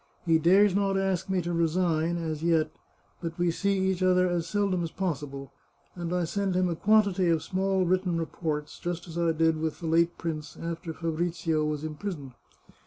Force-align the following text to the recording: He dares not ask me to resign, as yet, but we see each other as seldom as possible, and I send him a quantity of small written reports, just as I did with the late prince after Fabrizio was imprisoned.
He 0.25 0.39
dares 0.39 0.73
not 0.73 0.97
ask 0.97 1.29
me 1.29 1.43
to 1.43 1.53
resign, 1.53 2.17
as 2.17 2.41
yet, 2.41 2.71
but 3.21 3.37
we 3.37 3.51
see 3.51 3.91
each 3.91 4.01
other 4.01 4.27
as 4.27 4.47
seldom 4.47 4.81
as 4.81 4.89
possible, 4.89 5.53
and 5.93 6.11
I 6.11 6.23
send 6.23 6.55
him 6.55 6.69
a 6.69 6.75
quantity 6.75 7.29
of 7.29 7.43
small 7.43 7.85
written 7.85 8.17
reports, 8.17 8.79
just 8.79 9.07
as 9.07 9.15
I 9.15 9.31
did 9.31 9.57
with 9.57 9.79
the 9.79 9.85
late 9.85 10.17
prince 10.17 10.57
after 10.59 10.91
Fabrizio 10.91 11.63
was 11.63 11.83
imprisoned. 11.83 12.33